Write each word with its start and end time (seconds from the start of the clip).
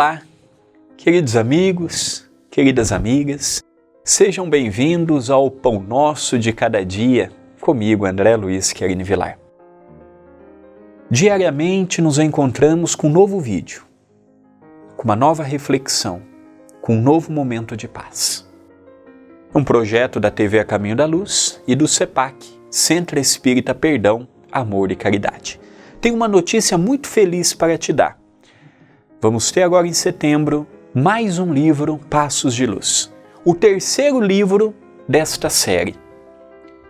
Olá, 0.00 0.22
queridos 0.96 1.36
amigos, 1.36 2.26
queridas 2.50 2.90
amigas, 2.90 3.62
sejam 4.02 4.48
bem-vindos 4.48 5.28
ao 5.28 5.50
Pão 5.50 5.78
Nosso 5.78 6.38
de 6.38 6.54
Cada 6.54 6.82
Dia, 6.82 7.30
comigo, 7.60 8.06
André 8.06 8.34
Luiz 8.34 8.72
Querini 8.72 9.04
Vilar. 9.04 9.38
Diariamente 11.10 12.00
nos 12.00 12.18
encontramos 12.18 12.94
com 12.94 13.08
um 13.08 13.12
novo 13.12 13.38
vídeo, 13.38 13.84
com 14.96 15.04
uma 15.04 15.14
nova 15.14 15.42
reflexão, 15.42 16.22
com 16.80 16.96
um 16.96 17.02
novo 17.02 17.30
momento 17.30 17.76
de 17.76 17.86
paz. 17.86 18.48
Um 19.54 19.62
projeto 19.62 20.18
da 20.18 20.30
TV 20.30 20.60
A 20.60 20.64
Caminho 20.64 20.96
da 20.96 21.04
Luz 21.04 21.62
e 21.66 21.76
do 21.76 21.86
CEPAC, 21.86 22.48
Centro 22.70 23.18
Espírita 23.18 23.74
Perdão, 23.74 24.26
Amor 24.50 24.90
e 24.90 24.96
Caridade. 24.96 25.60
Tenho 26.00 26.14
uma 26.14 26.26
notícia 26.26 26.78
muito 26.78 27.06
feliz 27.06 27.52
para 27.52 27.76
te 27.76 27.92
dar 27.92 28.19
Vamos 29.22 29.50
ter 29.50 29.62
agora 29.62 29.86
em 29.86 29.92
setembro 29.92 30.66
mais 30.94 31.38
um 31.38 31.52
livro 31.52 32.00
Passos 32.08 32.54
de 32.54 32.64
Luz, 32.64 33.12
o 33.44 33.54
terceiro 33.54 34.18
livro 34.18 34.74
desta 35.06 35.50
série. 35.50 35.94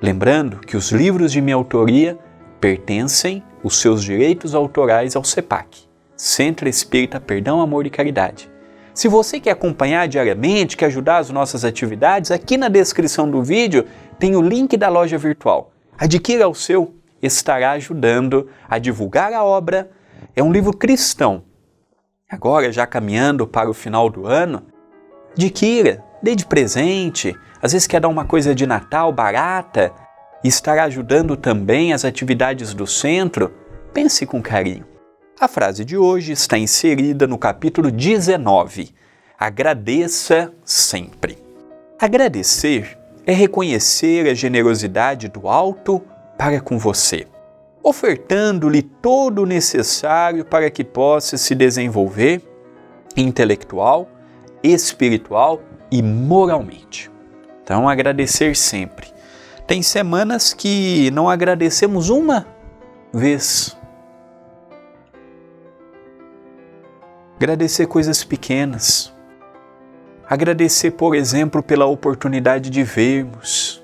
Lembrando 0.00 0.60
que 0.60 0.76
os 0.76 0.92
livros 0.92 1.32
de 1.32 1.40
minha 1.40 1.56
autoria 1.56 2.16
pertencem 2.60 3.42
os 3.64 3.80
seus 3.80 4.04
direitos 4.04 4.54
autorais 4.54 5.16
ao 5.16 5.24
CEPAC, 5.24 5.88
Centro 6.14 6.68
Espírita 6.68 7.18
Perdão, 7.18 7.60
Amor 7.60 7.84
e 7.84 7.90
Caridade. 7.90 8.48
Se 8.94 9.08
você 9.08 9.40
quer 9.40 9.50
acompanhar 9.50 10.06
diariamente, 10.06 10.76
quer 10.76 10.86
ajudar 10.86 11.18
as 11.18 11.30
nossas 11.30 11.64
atividades, 11.64 12.30
aqui 12.30 12.56
na 12.56 12.68
descrição 12.68 13.28
do 13.28 13.42
vídeo 13.42 13.86
tem 14.20 14.36
o 14.36 14.40
link 14.40 14.76
da 14.76 14.88
loja 14.88 15.18
virtual. 15.18 15.72
Adquira 15.98 16.48
o 16.48 16.54
seu, 16.54 16.94
estará 17.20 17.72
ajudando 17.72 18.46
a 18.68 18.78
divulgar 18.78 19.32
a 19.32 19.42
obra. 19.42 19.90
É 20.36 20.44
um 20.44 20.52
livro 20.52 20.72
cristão, 20.72 21.42
agora 22.30 22.70
já 22.70 22.86
caminhando 22.86 23.46
para 23.46 23.68
o 23.68 23.74
final 23.74 24.08
do 24.08 24.26
ano, 24.26 24.62
adquira, 25.36 26.04
dê 26.22 26.36
de 26.36 26.46
presente, 26.46 27.36
às 27.60 27.72
vezes 27.72 27.86
quer 27.86 28.00
dar 28.00 28.08
uma 28.08 28.24
coisa 28.24 28.54
de 28.54 28.66
Natal 28.66 29.12
barata 29.12 29.92
e 30.44 30.48
estará 30.48 30.84
ajudando 30.84 31.36
também 31.36 31.92
as 31.92 32.04
atividades 32.04 32.72
do 32.72 32.86
centro, 32.86 33.52
pense 33.92 34.24
com 34.24 34.40
carinho. 34.40 34.86
A 35.38 35.48
frase 35.48 35.84
de 35.84 35.96
hoje 35.96 36.32
está 36.32 36.56
inserida 36.56 37.26
no 37.26 37.38
capítulo 37.38 37.90
19. 37.90 38.94
Agradeça 39.38 40.52
sempre. 40.64 41.38
Agradecer 41.98 42.98
é 43.26 43.32
reconhecer 43.32 44.28
a 44.28 44.34
generosidade 44.34 45.28
do 45.28 45.48
alto 45.48 46.02
para 46.38 46.60
com 46.60 46.78
você 46.78 47.26
ofertando-lhe 47.82 48.82
todo 48.82 49.42
o 49.42 49.46
necessário 49.46 50.44
para 50.44 50.70
que 50.70 50.84
possa 50.84 51.36
se 51.36 51.54
desenvolver 51.54 52.42
intelectual, 53.16 54.08
espiritual 54.62 55.60
e 55.90 56.02
moralmente. 56.02 57.10
Então, 57.62 57.88
agradecer 57.88 58.56
sempre. 58.56 59.08
Tem 59.66 59.82
semanas 59.82 60.52
que 60.52 61.10
não 61.12 61.28
agradecemos 61.28 62.10
uma 62.10 62.46
vez. 63.12 63.76
Agradecer 67.36 67.86
coisas 67.86 68.22
pequenas. 68.22 69.12
Agradecer, 70.28 70.92
por 70.92 71.14
exemplo, 71.14 71.62
pela 71.62 71.86
oportunidade 71.86 72.70
de 72.70 72.82
vermos. 72.82 73.82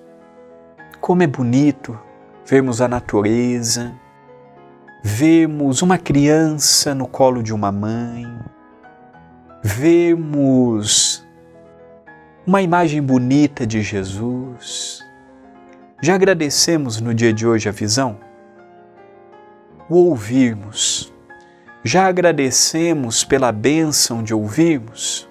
Como 1.01 1.23
é 1.23 1.27
bonito 1.27 1.99
vermos 2.47 2.81
a 2.81 2.87
natureza, 2.87 3.93
vermos 5.03 5.83
uma 5.83 5.99
criança 5.99 6.95
no 6.95 7.09
colo 7.09 7.43
de 7.43 7.53
uma 7.53 7.73
mãe, 7.73 8.25
vermos 9.65 11.27
uma 12.47 12.63
imagem 12.63 13.03
bonita 13.03 13.67
de 13.67 13.83
Jesus. 13.83 15.01
Já 16.01 16.15
agradecemos 16.15 17.01
no 17.01 17.13
dia 17.13 17.33
de 17.33 17.45
hoje 17.45 17.69
a 17.69 17.73
visão? 17.73 18.17
O 19.89 19.97
ouvirmos. 19.97 21.13
Já 21.83 22.07
agradecemos 22.07 23.25
pela 23.25 23.51
bênção 23.51 24.23
de 24.23 24.33
ouvirmos? 24.33 25.29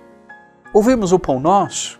Ouvirmos 0.73 1.13
o 1.13 1.19
pão 1.19 1.39
nosso? 1.39 1.99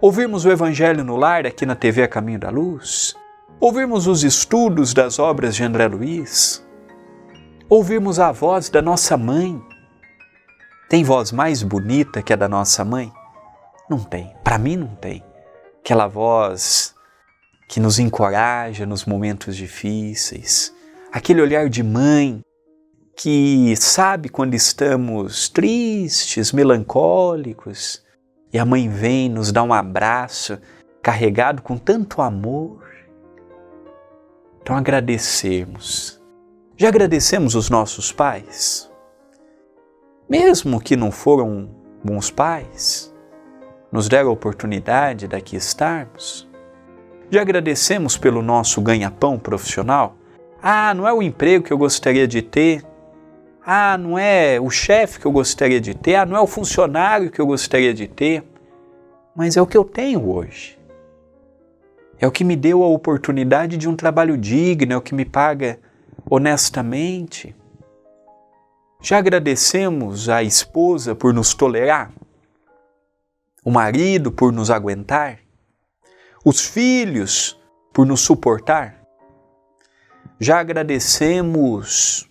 Ouvirmos 0.00 0.44
o 0.44 0.50
Evangelho 0.50 1.04
no 1.04 1.14
lar 1.14 1.46
aqui 1.46 1.64
na 1.64 1.76
TV 1.76 2.02
A 2.02 2.08
Caminho 2.08 2.40
da 2.40 2.50
Luz? 2.50 3.14
Ouvirmos 3.62 4.08
os 4.08 4.24
estudos 4.24 4.92
das 4.92 5.20
obras 5.20 5.54
de 5.54 5.62
André 5.62 5.86
Luiz, 5.86 6.66
ouvirmos 7.68 8.18
a 8.18 8.32
voz 8.32 8.68
da 8.68 8.82
nossa 8.82 9.16
mãe. 9.16 9.62
Tem 10.90 11.04
voz 11.04 11.30
mais 11.30 11.62
bonita 11.62 12.20
que 12.22 12.32
a 12.32 12.36
da 12.36 12.48
nossa 12.48 12.84
mãe? 12.84 13.12
Não 13.88 14.00
tem, 14.00 14.34
para 14.42 14.58
mim 14.58 14.76
não 14.76 14.96
tem. 14.96 15.22
Aquela 15.78 16.08
voz 16.08 16.92
que 17.68 17.78
nos 17.78 18.00
encoraja 18.00 18.84
nos 18.84 19.04
momentos 19.04 19.54
difíceis, 19.54 20.74
aquele 21.12 21.40
olhar 21.40 21.68
de 21.68 21.84
mãe 21.84 22.40
que 23.16 23.76
sabe 23.76 24.28
quando 24.28 24.54
estamos 24.54 25.48
tristes, 25.48 26.50
melancólicos, 26.50 28.02
e 28.52 28.58
a 28.58 28.64
mãe 28.64 28.88
vem 28.88 29.28
nos 29.28 29.52
dar 29.52 29.62
um 29.62 29.72
abraço 29.72 30.58
carregado 31.00 31.62
com 31.62 31.78
tanto 31.78 32.20
amor. 32.20 32.91
Então 34.62 34.76
agradecermos. 34.76 36.22
Já 36.76 36.88
agradecemos 36.88 37.56
os 37.56 37.68
nossos 37.68 38.12
pais? 38.12 38.88
Mesmo 40.28 40.80
que 40.80 40.94
não 40.94 41.10
foram 41.10 41.68
bons 42.02 42.30
pais, 42.30 43.12
nos 43.90 44.08
deram 44.08 44.30
a 44.30 44.32
oportunidade 44.32 45.26
daqui 45.26 45.56
estarmos? 45.56 46.48
Já 47.28 47.42
agradecemos 47.42 48.16
pelo 48.16 48.40
nosso 48.40 48.80
ganha-pão 48.80 49.36
profissional? 49.36 50.16
Ah, 50.62 50.94
não 50.94 51.08
é 51.08 51.12
o 51.12 51.22
emprego 51.22 51.64
que 51.64 51.72
eu 51.72 51.78
gostaria 51.78 52.28
de 52.28 52.40
ter. 52.40 52.84
Ah, 53.66 53.98
não 53.98 54.16
é 54.16 54.60
o 54.60 54.70
chefe 54.70 55.18
que 55.18 55.26
eu 55.26 55.32
gostaria 55.32 55.80
de 55.80 55.92
ter. 55.92 56.14
Ah, 56.14 56.26
não 56.26 56.36
é 56.36 56.40
o 56.40 56.46
funcionário 56.46 57.32
que 57.32 57.40
eu 57.40 57.46
gostaria 57.46 57.92
de 57.92 58.06
ter. 58.06 58.44
Mas 59.34 59.56
é 59.56 59.62
o 59.62 59.66
que 59.66 59.76
eu 59.76 59.84
tenho 59.84 60.30
hoje. 60.30 60.78
É 62.22 62.26
o 62.28 62.30
que 62.30 62.44
me 62.44 62.54
deu 62.54 62.84
a 62.84 62.86
oportunidade 62.86 63.76
de 63.76 63.88
um 63.88 63.96
trabalho 63.96 64.38
digno, 64.38 64.92
é 64.92 64.96
o 64.96 65.02
que 65.02 65.12
me 65.12 65.24
paga 65.24 65.80
honestamente. 66.30 67.52
Já 69.00 69.18
agradecemos 69.18 70.28
à 70.28 70.40
esposa 70.40 71.16
por 71.16 71.34
nos 71.34 71.52
tolerar? 71.52 72.12
O 73.64 73.72
marido 73.72 74.30
por 74.30 74.52
nos 74.52 74.70
aguentar? 74.70 75.40
Os 76.44 76.64
filhos 76.64 77.60
por 77.92 78.06
nos 78.06 78.20
suportar? 78.20 79.02
Já 80.38 80.60
agradecemos 80.60 82.28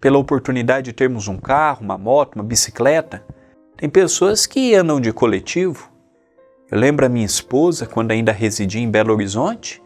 pela 0.00 0.18
oportunidade 0.18 0.84
de 0.84 0.92
termos 0.92 1.26
um 1.26 1.38
carro, 1.38 1.82
uma 1.82 1.98
moto, 1.98 2.36
uma 2.36 2.44
bicicleta? 2.44 3.26
Tem 3.76 3.90
pessoas 3.90 4.46
que 4.46 4.76
andam 4.76 5.00
de 5.00 5.12
coletivo, 5.12 5.93
eu 6.74 6.80
lembro 6.80 7.06
a 7.06 7.08
minha 7.08 7.24
esposa, 7.24 7.86
quando 7.86 8.10
ainda 8.10 8.32
residia 8.32 8.82
em 8.82 8.90
Belo 8.90 9.14
Horizonte, 9.14 9.80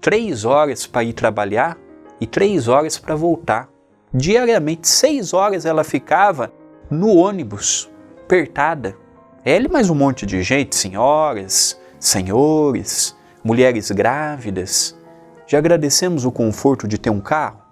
três 0.00 0.44
horas 0.44 0.84
para 0.84 1.04
ir 1.04 1.12
trabalhar 1.12 1.78
e 2.20 2.26
três 2.26 2.66
horas 2.66 2.98
para 2.98 3.14
voltar. 3.14 3.68
Diariamente, 4.12 4.88
seis 4.88 5.32
horas 5.32 5.64
ela 5.64 5.84
ficava 5.84 6.52
no 6.90 7.14
ônibus, 7.14 7.88
apertada. 8.24 8.96
Ela 9.44 9.66
e 9.66 9.70
mais 9.70 9.88
um 9.88 9.94
monte 9.94 10.26
de 10.26 10.42
gente, 10.42 10.74
senhoras, 10.74 11.80
senhores, 12.00 13.16
mulheres 13.44 13.92
grávidas. 13.92 14.98
Já 15.46 15.58
agradecemos 15.58 16.24
o 16.24 16.32
conforto 16.32 16.88
de 16.88 16.98
ter 16.98 17.10
um 17.10 17.20
carro, 17.20 17.62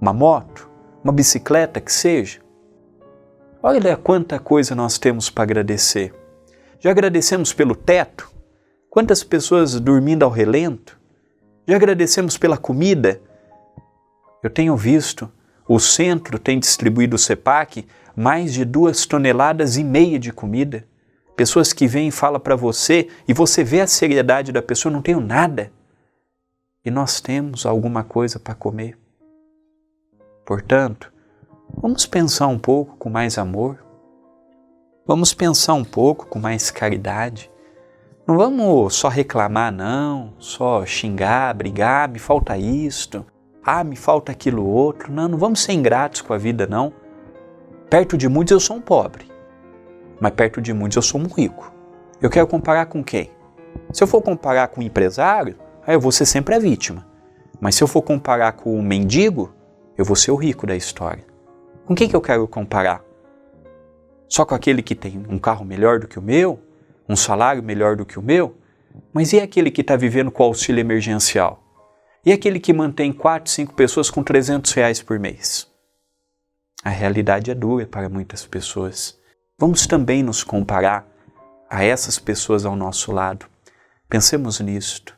uma 0.00 0.14
moto, 0.14 0.70
uma 1.04 1.12
bicicleta 1.12 1.82
que 1.82 1.92
seja. 1.92 2.40
Olha 3.62 3.94
quanta 3.94 4.38
coisa 4.38 4.74
nós 4.74 4.96
temos 4.96 5.28
para 5.28 5.44
agradecer. 5.44 6.18
Já 6.80 6.90
agradecemos 6.90 7.52
pelo 7.52 7.76
teto? 7.76 8.32
Quantas 8.88 9.22
pessoas 9.22 9.78
dormindo 9.78 10.24
ao 10.24 10.30
relento? 10.30 10.98
Já 11.68 11.76
agradecemos 11.76 12.38
pela 12.38 12.56
comida? 12.56 13.20
Eu 14.42 14.48
tenho 14.48 14.74
visto, 14.74 15.30
o 15.68 15.78
centro 15.78 16.38
tem 16.38 16.58
distribuído 16.58 17.16
o 17.16 17.18
CEPAC 17.18 17.86
mais 18.16 18.54
de 18.54 18.64
duas 18.64 19.04
toneladas 19.04 19.76
e 19.76 19.84
meia 19.84 20.18
de 20.18 20.32
comida. 20.32 20.86
Pessoas 21.36 21.74
que 21.74 21.86
vêm 21.86 22.08
e 22.08 22.10
falam 22.10 22.40
para 22.40 22.56
você 22.56 23.08
e 23.28 23.34
você 23.34 23.62
vê 23.62 23.82
a 23.82 23.86
seriedade 23.86 24.50
da 24.50 24.62
pessoa, 24.62 24.90
não 24.90 25.02
tenho 25.02 25.20
nada. 25.20 25.70
E 26.82 26.90
nós 26.90 27.20
temos 27.20 27.66
alguma 27.66 28.02
coisa 28.02 28.38
para 28.40 28.54
comer. 28.54 28.98
Portanto, 30.46 31.12
vamos 31.74 32.06
pensar 32.06 32.46
um 32.46 32.58
pouco 32.58 32.96
com 32.96 33.10
mais 33.10 33.36
amor 33.36 33.89
Vamos 35.06 35.32
pensar 35.32 35.74
um 35.74 35.84
pouco 35.84 36.26
com 36.26 36.38
mais 36.38 36.70
caridade. 36.70 37.50
Não 38.26 38.36
vamos 38.36 38.94
só 38.94 39.08
reclamar, 39.08 39.72
não, 39.72 40.34
só 40.38 40.84
xingar, 40.84 41.54
brigar, 41.54 42.08
me 42.08 42.18
falta 42.18 42.56
isto, 42.56 43.24
ah, 43.64 43.82
me 43.82 43.96
falta 43.96 44.30
aquilo 44.30 44.64
outro. 44.64 45.10
Não, 45.10 45.26
não 45.26 45.38
vamos 45.38 45.62
ser 45.62 45.72
ingratos 45.72 46.20
com 46.20 46.32
a 46.32 46.38
vida, 46.38 46.66
não. 46.66 46.92
Perto 47.88 48.16
de 48.16 48.28
muitos 48.28 48.52
eu 48.52 48.60
sou 48.60 48.76
um 48.76 48.80
pobre, 48.80 49.26
mas 50.20 50.32
perto 50.32 50.60
de 50.60 50.72
muitos 50.72 50.96
eu 50.96 51.02
sou 51.02 51.20
um 51.20 51.26
rico. 51.26 51.72
Eu 52.20 52.30
quero 52.30 52.46
comparar 52.46 52.86
com 52.86 53.02
quem? 53.02 53.30
Se 53.92 54.02
eu 54.02 54.06
for 54.06 54.20
comparar 54.20 54.68
com 54.68 54.80
um 54.80 54.84
empresário, 54.84 55.56
aí 55.86 55.94
eu 55.94 56.00
vou 56.00 56.12
ser 56.12 56.26
sempre 56.26 56.54
a 56.54 56.58
vítima. 56.58 57.06
Mas 57.58 57.74
se 57.74 57.82
eu 57.82 57.88
for 57.88 58.02
comparar 58.02 58.52
com 58.52 58.78
o 58.78 58.82
mendigo, 58.82 59.52
eu 59.96 60.04
vou 60.04 60.14
ser 60.14 60.30
o 60.30 60.36
rico 60.36 60.66
da 60.66 60.76
história. 60.76 61.24
Com 61.84 61.94
quem 61.94 62.08
que 62.08 62.14
eu 62.14 62.20
quero 62.20 62.46
comparar? 62.46 63.02
Só 64.30 64.44
com 64.44 64.54
aquele 64.54 64.80
que 64.80 64.94
tem 64.94 65.26
um 65.28 65.38
carro 65.38 65.64
melhor 65.64 65.98
do 65.98 66.06
que 66.06 66.18
o 66.18 66.22
meu? 66.22 66.62
Um 67.08 67.16
salário 67.16 67.62
melhor 67.62 67.96
do 67.96 68.06
que 68.06 68.16
o 68.16 68.22
meu? 68.22 68.56
Mas 69.12 69.32
e 69.32 69.40
aquele 69.40 69.72
que 69.72 69.80
está 69.80 69.96
vivendo 69.96 70.30
com 70.30 70.44
auxílio 70.44 70.80
emergencial? 70.80 71.60
E 72.24 72.32
aquele 72.32 72.60
que 72.60 72.72
mantém 72.72 73.12
quatro, 73.12 73.50
cinco 73.50 73.74
pessoas 73.74 74.08
com 74.08 74.22
300 74.22 74.72
reais 74.72 75.02
por 75.02 75.18
mês? 75.18 75.68
A 76.84 76.90
realidade 76.90 77.50
é 77.50 77.54
dura 77.54 77.86
para 77.86 78.08
muitas 78.08 78.46
pessoas. 78.46 79.18
Vamos 79.58 79.86
também 79.86 80.22
nos 80.22 80.44
comparar 80.44 81.06
a 81.68 81.82
essas 81.82 82.18
pessoas 82.18 82.64
ao 82.64 82.76
nosso 82.76 83.10
lado. 83.10 83.46
Pensemos 84.08 84.60
nisto, 84.60 85.16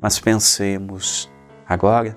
mas 0.00 0.20
pensemos 0.20 1.28
agora 1.66 2.16